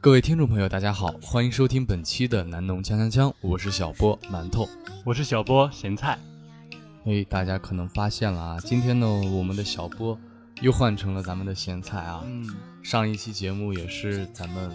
[0.00, 4.68] 各位听众朋友，大家好，欢迎收听本期的南农锵锵锵，我是小波馒头，
[5.04, 6.18] 我是小波咸菜。
[7.04, 10.18] 哎，大家可能发现了啊，今天呢，我们的小波
[10.60, 12.22] 又换成了咱们的咸菜啊。
[12.24, 12.44] 嗯，
[12.82, 14.70] 上一期节目也是咱们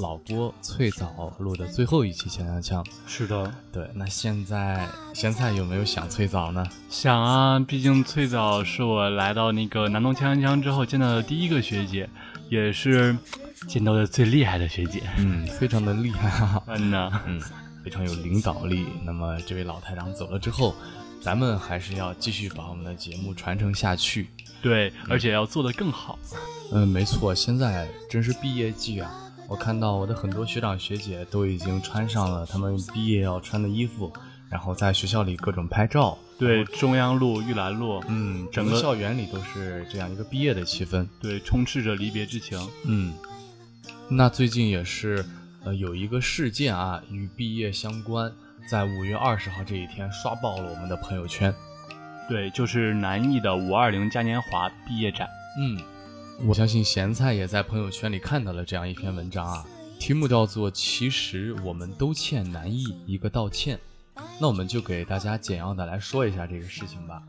[0.00, 2.86] 老波脆枣录的最后一期锵锵锵。
[3.06, 3.90] 是的，对。
[3.94, 6.64] 那现在咸菜有没有想脆枣呢？
[6.88, 12.08] 想啊，毕竟脆枣是我来到那个南农锵锵锵之后见到的第一个学姐，
[12.48, 13.16] 也是
[13.68, 15.02] 见到的最厉害的学姐。
[15.18, 16.62] 嗯，非常的厉害啊。
[16.68, 17.40] 嗯呐，嗯，
[17.84, 18.86] 非常有领导力。
[19.04, 20.74] 那么这位老台长走了之后。
[21.22, 24.28] 咱们还是要继续把我们的节目传承下去，
[24.62, 26.18] 对，而且要做得更好。
[26.72, 29.30] 嗯，没错，现在真是毕业季啊！
[29.46, 34.10] 我看到我的很多学长学姐都已经穿上了他们毕业要穿的衣服，
[34.48, 36.16] 然后在学校里各种拍照。
[36.38, 41.06] 对，中央路、玉兰路，嗯，整个校园里都是这样一个毕业的气氛。
[41.20, 42.58] 对，充斥着离别之情。
[42.84, 43.12] 嗯，
[44.12, 45.24] 那最近也是，
[45.62, 48.30] 呃，有一个事件啊，与毕业相关。
[48.68, 51.54] 在五月二十号这一天刷爆了我们的朋友圈，
[52.28, 55.28] 对，就是南艺的五二零嘉年华毕业展。
[55.60, 55.80] 嗯，
[56.44, 59.64] 我相信咸菜也在朋友圈里看到了这样一篇文章啊，
[60.00, 63.78] 题目叫做“其实我们都欠南艺一个道歉”。
[64.40, 67.22] 那我们就给大家简要的来说一下这个事情吧。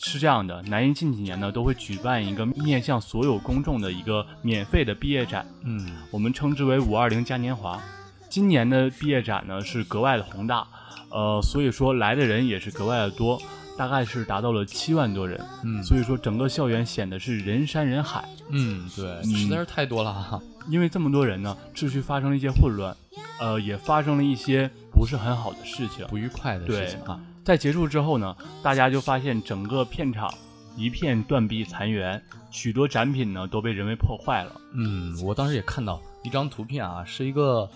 [0.00, 7.80] 是这样的，南音近几年呢都会举办一个面向所有公众的一个免费的毕业展，嗯，我们称之为五二零嘉年华。
[8.28, 10.66] 今年的毕业展呢是格外的宏大，
[11.10, 13.40] 呃，所以说来的人也是格外的多，
[13.78, 15.40] 大概是达到了七万多人。
[15.64, 18.28] 嗯，所以说整个校园显得是人山人海。
[18.50, 20.40] 嗯，对，实在是太多了哈。
[20.68, 22.94] 因为这么多人呢，秩序发生了一些混乱，
[23.40, 27.20] 呃，也发生了一些不是很好的事情，不愉快的事情啊。
[27.44, 30.32] 在结束之后呢，大家就发现整个片场
[30.76, 34.52] 一片断壁残垣，许多展品呢都被人为破坏了。
[34.74, 37.68] 嗯，我当时也看到一张图片啊，是一个。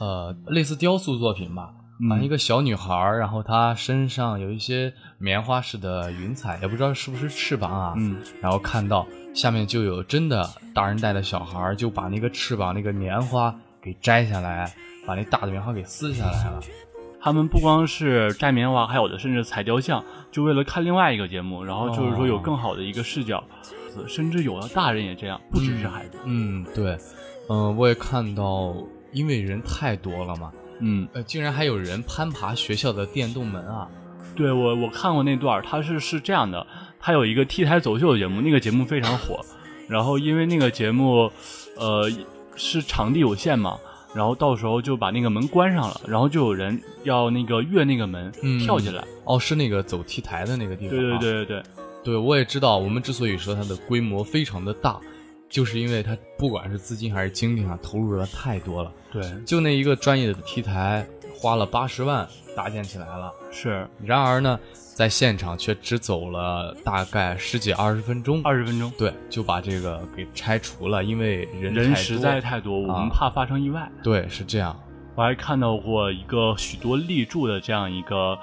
[0.00, 1.72] 呃，类似雕塑作品吧，
[2.10, 7.94] 啊，一个小女孩，然后她身上有一些棉花似的云彩，也不知道是不是翅膀啊。
[7.96, 14.72] 嗯，然后看到下面就有真的大人带的小孩，就把那个翅膀那个棉花给摘下来，
[15.06, 16.60] 把那大的棉花给撕下来了。
[17.20, 20.02] 他们不光是摘棉花，还有的甚至踩雕像，
[20.32, 23.44] 就为了看另外一个节目，然后就是说有更好的一个视角，
[24.08, 26.18] 甚至有的大人也这样，不只是孩子。
[26.24, 26.96] 嗯，对，
[27.50, 28.74] 嗯，我也看到。
[29.14, 33.88] 因为人太多了嘛，嗯，呃，竟然还有人攀爬学校的电动门啊！
[34.34, 36.66] 对我，我看过那段，他是是这样的，
[36.98, 39.40] 他有一个 T 台走秀的节目，那个节目非常火，
[39.88, 41.30] 然后因为那个节目，
[41.76, 42.10] 呃，
[42.56, 43.78] 是场地有限嘛，
[44.14, 51.62] 然后到时候就把那个门关上了，然后就有人要那个越那个门跳进来，哦，是那个走 T 台的那个地方，对对对对对，
[52.04, 55.00] 对我也知道，我们之所以说它的规模非常的大。
[55.46, 58.90] 就是因为它不管是资金还是精力上，投入的太多了。
[59.12, 61.06] 对，就那一个专业的 T 台，
[61.44, 63.30] 花了八十万搭建起来了。
[63.50, 68.40] 是，然而呢，在现场却只走了大概十几二十分钟。
[68.42, 73.86] 二十分钟，对，就把这个给拆除了，因为人人实在太多，我们怕发生意外。
[74.02, 74.74] 对，是这样。
[75.16, 78.38] 我还看到过一个许多立柱的这样一个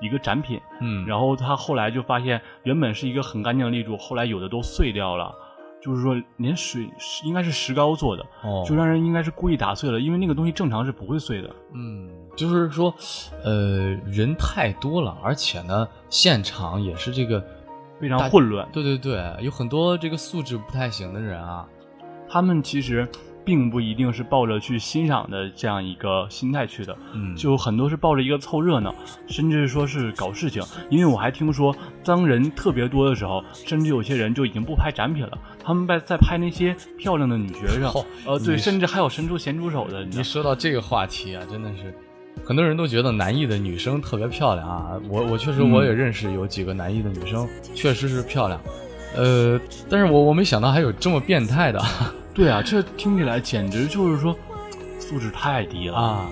[0.00, 5.34] 一个展品，嗯，然后他后来就发现，原本是一个很干净的立柱，后来有的都碎掉了。
[5.80, 6.90] 就是说，连水
[7.24, 11.50] 应该是石膏做的，哦，就让人应该是故意打碎了，因为那个东西正常是不会碎的。
[11.72, 12.92] 嗯，就是说，
[13.44, 17.44] 呃，人太多了，而且呢，现场也是这个
[18.00, 18.68] 非常混乱。
[18.72, 21.66] 对对对，有很多这个素质不太行的人啊，
[22.28, 23.08] 他们其实
[23.48, 28.94] 并不一定是抱着去欣赏的这样一个心态去的，嗯，就很多是抱着一个凑热闹，
[29.26, 30.62] 甚至说是搞事情。
[30.90, 31.74] 因为我还听说，
[32.04, 40.04] 当人特别多的时候，甚至有些人就已经不拍展品了，他们在在拍那些漂亮的女学生，哦呃，对，甚至还有伸出咸猪手的。
[40.04, 41.94] 你说到这个话题啊，真的是
[42.44, 45.00] 很多人都觉得南艺的女生特别漂亮啊。
[45.08, 48.60] 我我确实嗯我也认识有几个南艺的女生，确实是漂亮。
[49.16, 49.58] 呃，
[49.88, 51.82] 但是我我没想到还有这么变态的
[52.38, 54.38] 对啊，这听起来简直就是说
[55.00, 56.30] 素质太低了啊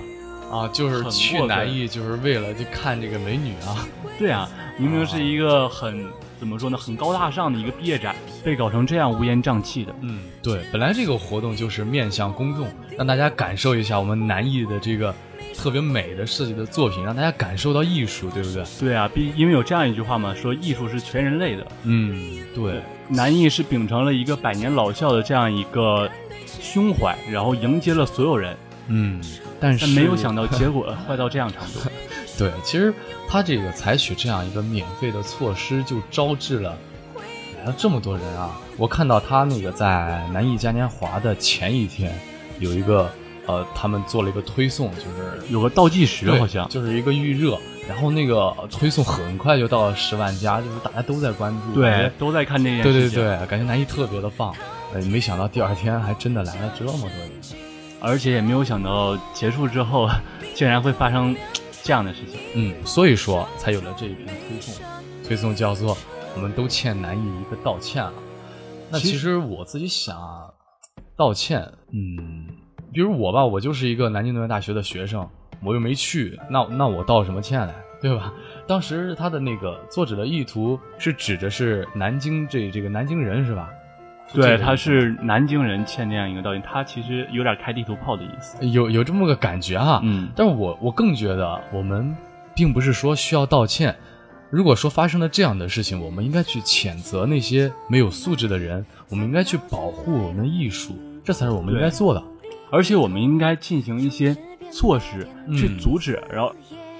[0.52, 0.68] 啊！
[0.68, 3.84] 就是去南艺就是为了去看这个美女啊。
[4.16, 4.48] 对啊，
[4.78, 6.06] 明明是一个很
[6.38, 8.14] 怎么说呢，很高大上的一个毕业展，
[8.44, 9.92] 被搞成这样乌烟瘴气的。
[10.02, 15.12] 嗯，对，本来这个活动就是面向公众，让大家感受一下我们南艺的这个
[15.56, 18.64] 特别美的设计的作品，让大家感受到艺术，对不对？
[18.78, 21.66] 对啊，毕因为有这样一句话嘛，说艺术是全人类的。
[21.82, 26.10] 嗯，对，南艺是秉承了一个百年老校的这样一个
[26.60, 28.56] 胸怀，然后迎接了所有人，
[28.88, 29.20] 嗯，
[29.60, 31.88] 但是但没有想到 结果坏到这样程度。
[32.38, 32.92] 对，其实
[33.28, 36.76] 他这个采取这样一个免费的措施，就招致了
[37.58, 38.60] 来了这么多人啊！
[38.76, 42.12] 我看到他那个在南艺嘉年华的前一天，
[42.58, 43.10] 有一个
[43.46, 47.58] 呃，他们做了一个推送，就是有个倒计时好像，就是一个预热，
[47.88, 53.20] 然后那个推送很快就到了十万加，就是大家都在关注，对都在看这件对对事情。
[53.20, 54.54] 对，感觉南艺特别的棒。
[54.92, 57.30] 呃，没想到第二天还真的来了这么多人。
[57.98, 60.08] 而且也没有想到结束之后
[60.54, 61.34] 竟然会发生
[61.82, 62.38] 这样的事情。
[62.54, 64.74] 嗯，所以说才有了这一篇推送，
[65.26, 65.96] 推送叫做
[66.36, 68.12] “我们都欠南艺一个道歉”啊。
[68.90, 70.50] 那其其实我自己想啊，
[71.16, 71.60] 道歉，
[71.92, 72.46] 嗯，
[72.96, 75.28] 比如我吧，我就是一个南京农业大学的学生，
[75.62, 78.32] 我又没去，那那我道什么歉来，对吧？
[78.66, 83.68] 当时他的那个作者的意图是指的是南京这这个南京人是吧？
[84.32, 88.66] 对，他是南京人欠这样一个道歉，他其实有点开地图炮的意思。
[88.66, 92.16] 有有这么个感觉哈，嗯，但是我我更觉得，我们
[92.54, 93.94] 并不是说需要道歉。
[94.48, 102.22] 如果说发生了这样的事情，我们应该去谴责那些没有素质的人，我们应该去保护我们的艺术，这才是我们应该做的。
[102.70, 104.36] 而且我们应该进行一些
[104.72, 105.26] 措施
[105.56, 106.54] 去嗯阻止，然后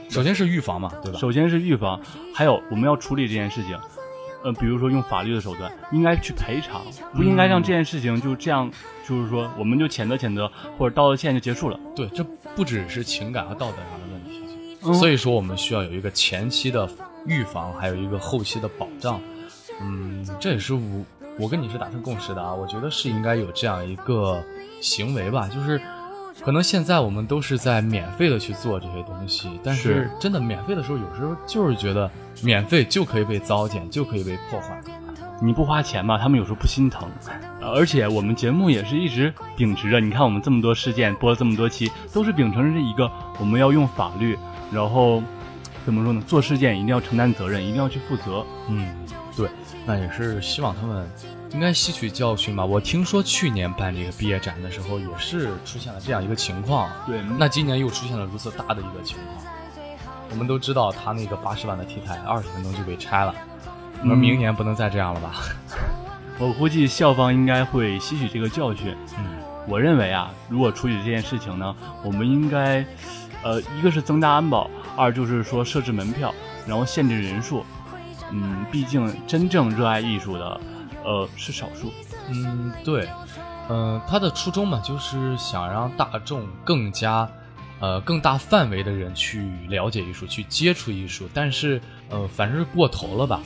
[0.09, 1.19] 首先是预防嘛，对吧？
[1.19, 2.01] 首先是预防，
[2.33, 3.79] 还有我们要处理这件事情。
[4.45, 6.83] 呃，比如说用法律的手段，应该去赔偿，
[7.13, 8.71] 不应该让这件事情就这样，
[9.05, 10.49] 就是说我们就谴责谴责
[10.79, 11.81] 或者道个歉就结束了。
[11.97, 12.25] 对，这
[12.55, 16.89] 不只是情感和道德上的问题，嗯所以说我们需要有一个前期的
[17.27, 19.21] 预防，还有一个后期的保障。
[19.81, 21.05] 嗯，这也是我
[21.39, 24.43] 我跟你是达成共识的啊，我觉得是应该有这样一个
[24.81, 25.81] 行为吧，就是
[26.43, 32.11] 可能现在我们都是在免费的去做这些东西，但是是真的免费的时候，有时候就是觉得
[32.43, 34.81] 免费就可以被糟践，就可以被破坏。
[35.43, 37.07] 你不花钱嘛，他们有时候不心疼。
[37.61, 44.39] 呃而且我们节目也是一直秉持着，你看我们这么多事件播了这么多期，都是秉承着一个我们要用法律，
[44.73, 45.23] 然后
[45.85, 46.23] 怎么说呢？
[46.27, 48.47] 做事件一定要承担责任，一定要去负责。
[48.69, 48.89] 嗯，
[49.37, 49.51] 对，
[49.85, 51.07] 那也是希望他们
[51.53, 52.65] 应该吸取教训吧。
[52.65, 56.91] 我听说去年办这个毕业展的时候，也是出现了这样一个情况。
[57.07, 59.47] 对，那今年又出现了如此大的一个情况。
[60.31, 63.35] 我们都知道，他那个八十万的 T 台，二十分钟就被拆了。
[64.03, 65.35] 那嗯明年不能再这样了吧？
[66.41, 68.97] 我估计校方应该会吸取这个教训。
[69.19, 69.25] 嗯，
[69.69, 72.85] 我认为啊，如果处理这件事情呢，我们应该，
[73.43, 76.35] 呃，一个是增加安保，二就是说设置门票，
[76.67, 77.65] 然后限制人数。
[78.33, 80.61] 嗯，毕竟真正热爱艺术的，
[81.05, 81.93] 呃，是少数。
[82.29, 83.09] 嗯，对，
[83.69, 87.29] 嗯、他的初衷嘛，就是想让大众更加，
[87.81, 91.29] 呃，更大范围的人去了解艺术，去接触艺术。
[91.33, 91.81] 但是，
[92.11, 93.41] 呃，反正是过头了吧。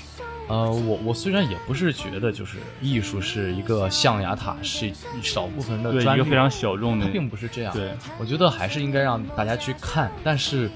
[0.48, 7.72] 呃，我我虽然也不是觉得就是艺术是一个象牙塔，是一少部分人的对，一个非常小众的它，并不是这样。
[7.72, 10.68] 对，我觉得还是应该让大家去看，但是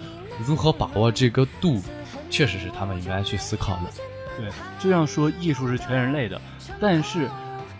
[0.46, 1.82] 如何把握这个度，
[2.34, 3.82] 确实是他们应该去思考的。
[4.36, 4.50] 对，
[4.80, 6.40] 这样说艺术是全人类的，
[6.80, 7.30] 但是，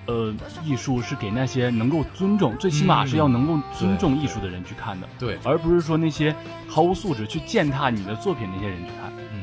[0.06, 0.32] 呃，
[0.62, 6.32] 艺术是给那些能够尊重，最起码是要能够尊重艺术的人去看的，对，而不是说那些
[6.68, 9.12] 毫无素质去践踏你的作品那些人去看。
[9.32, 9.42] 嗯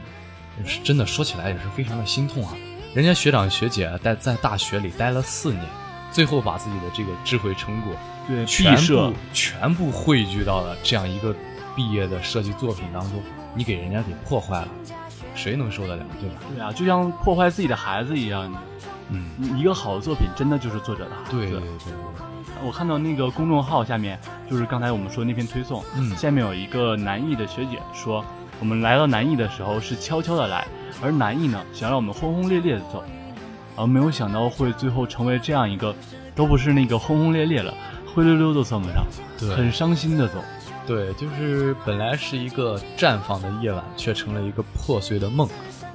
[0.64, 2.54] 是真的说起来也是非常的心痛啊！
[2.94, 5.66] 人家学长学姐待在大学里待了四年，
[6.12, 7.94] 最后把自己的这个智慧成果
[8.28, 11.36] 对，全部全部汇聚到了这样一个
[11.76, 14.68] 毕业的设计作品当中，你给人家给破坏了，
[15.36, 16.36] 谁能受得了，对吧？
[16.56, 18.52] 对啊，就像破坏自己的孩子一样。
[19.10, 21.38] 嗯，一个好的作品真的就是作者的孩子。
[21.38, 21.94] 对对对对，
[22.66, 24.18] 我看到那个公众号下面，
[24.50, 28.24] 就是刚才我们说那篇推送，嗯下面有一个南艺的学姐说，
[28.62, 30.66] 我们来到南艺的时候是悄悄的来，
[31.04, 33.04] 而南艺呢想让我们轰轰烈烈的走，
[33.76, 35.94] 而没有想到会最后成为这样一个，
[36.34, 37.74] 都不是那个轰轰烈烈了，
[38.16, 39.06] 灰溜溜都算不上，
[39.38, 40.36] 对很伤心的走。
[40.92, 45.48] 对，就是本来是一个绽放的夜晚，却成了一个破碎的梦，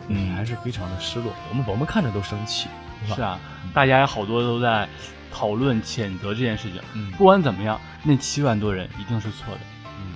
[0.08, 1.30] 嗯还是非常的失落。
[1.50, 2.66] 我们我们看着都生气，
[3.06, 3.38] 吧是啊，
[3.74, 4.88] 大家也好多都在
[5.30, 6.80] 讨论谴责这件事情。
[6.94, 9.60] 嗯不管怎么样，那七万多人一定是错的。
[9.98, 10.14] 嗯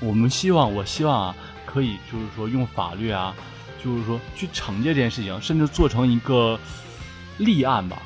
[0.00, 3.34] 我们希望，我希望啊，可以就是说用法律啊，
[3.84, 6.58] 就是说去惩戒这件事情，甚至做成一个
[7.36, 8.00] 立案吧，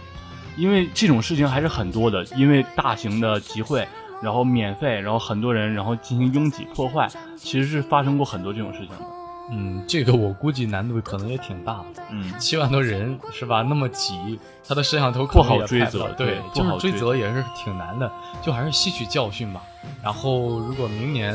[0.57, 3.87] 因为这种事情还是很多的，因为大型的集会，
[4.23, 9.05] 然后免费，然后很多人，然后进行拥挤破坏，其实是发生过很多这种事情的。
[9.51, 12.03] 嗯，这个我估计难度可能也挺大的。
[12.11, 13.63] 嗯，七万多人是吧？
[13.63, 19.63] 那么挤，他的摄像头不好追责对对，就是追不好追责也是挺难的，就还是吸取教训吧。
[20.03, 21.35] 然后如果明年，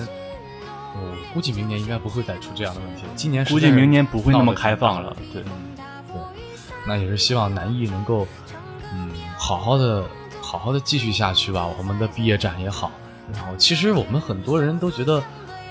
[0.96, 3.10] 我估计明年应该不会再出这样的问题了。
[3.16, 5.16] 今年估计明年不会那么开放了。
[5.34, 5.76] 对，嗯，
[6.08, 6.22] 对，
[6.86, 8.28] 那也是希望南艺能够，
[8.94, 9.10] 嗯，
[9.40, 10.04] 好好的、
[10.54, 11.66] 好好的继续下去吧。
[11.80, 12.92] 我们的毕业展也好，
[13.34, 15.20] 然后其实我们很多人都觉得，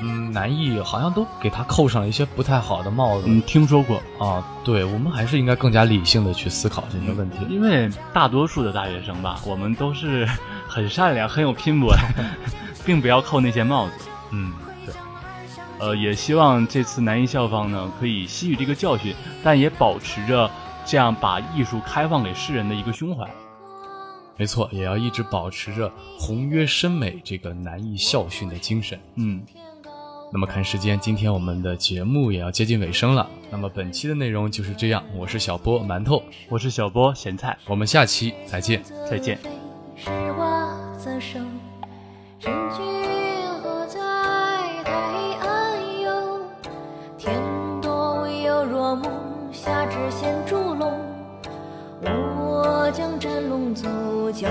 [0.01, 3.27] 嗯，南艺好像都给他扣上了一些不太好的帽子。
[3.29, 4.03] 嗯，听说过。
[4.19, 7.37] 啊，对，我们还是应该更加理性的去思考这些问题。
[7.49, 10.29] 因为大多数的大学生吧，我们都是
[10.67, 12.01] 很善良、很有拼搏的，
[12.85, 13.93] 并不要扣那些帽子。
[14.33, 14.53] 嗯，
[14.85, 14.93] 对，
[15.79, 20.51] 呃，也希望这次南艺校方呢，可以吸取这个教训，但也保持着
[20.85, 23.31] 这样把艺术开放给世人的一个胸怀。
[24.37, 28.99] 没错，也要一直保持着宏约深美这个难以校训的精神。
[29.17, 29.43] 嗯，
[30.33, 33.29] 那么看时间，今天我们的节目也要接近尾声了。
[33.51, 38.83] 那么本期的内容就是这样，我是小波馒头，我是小波咸菜，我们下期再见。
[39.09, 39.39] 再见。
[39.97, 41.39] 是我左手，
[42.41, 42.83] 身君
[43.63, 44.01] 何在
[44.83, 44.91] 海
[45.41, 46.41] 岸游？
[47.19, 47.41] 天
[47.81, 49.13] 多有若梦，
[49.53, 50.62] 夏至现烛龙。
[52.85, 53.87] 我将斩龙族，
[54.33, 54.49] 九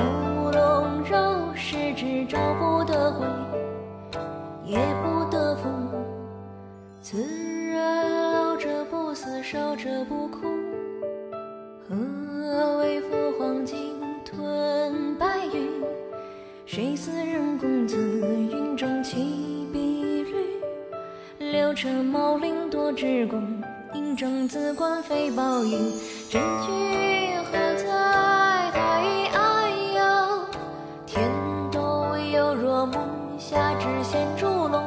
[0.54, 3.26] 龙肉，十指朝不得回，
[4.64, 5.90] 也不得逢。
[7.02, 7.22] 自
[7.74, 10.48] 然老者不死，少者不哭。
[11.90, 15.70] 何为赴黄金吞白云？
[16.66, 17.98] 谁似人公子？
[17.98, 21.52] 云中起碧绿。
[21.52, 23.61] 六车茂陵多智功，
[24.12, 25.94] 嬴政子冠非报应。
[26.30, 30.02] 真君何在海岸游？
[31.06, 31.30] 天
[31.72, 33.02] 斗有若梦，
[33.38, 34.84] 夏至现烛龙。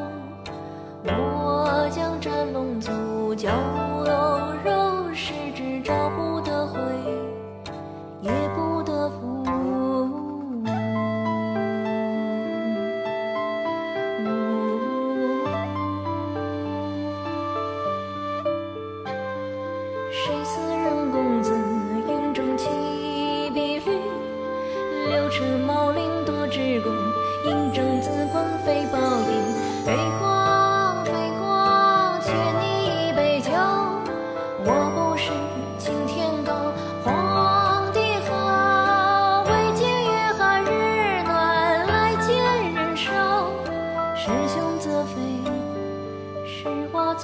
[1.06, 2.92] 我将斩龙走，
[3.34, 3.48] 九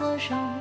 [0.00, 0.59] 左手。